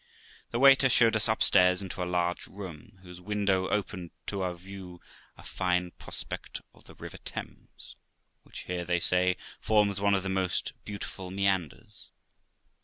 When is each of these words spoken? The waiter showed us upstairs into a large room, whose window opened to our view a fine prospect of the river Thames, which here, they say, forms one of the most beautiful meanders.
The 0.49 0.57
waiter 0.57 0.89
showed 0.89 1.15
us 1.15 1.27
upstairs 1.27 1.79
into 1.79 2.01
a 2.01 2.09
large 2.09 2.47
room, 2.47 2.97
whose 3.03 3.21
window 3.21 3.67
opened 3.67 4.09
to 4.25 4.41
our 4.41 4.55
view 4.55 4.99
a 5.37 5.43
fine 5.43 5.91
prospect 5.91 6.59
of 6.73 6.85
the 6.85 6.95
river 6.95 7.19
Thames, 7.19 7.95
which 8.41 8.61
here, 8.61 8.83
they 8.83 8.99
say, 8.99 9.37
forms 9.59 10.01
one 10.01 10.15
of 10.15 10.23
the 10.23 10.27
most 10.27 10.73
beautiful 10.85 11.29
meanders. 11.29 12.09